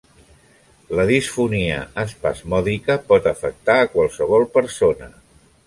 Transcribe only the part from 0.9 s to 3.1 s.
La disfonia espasmòdica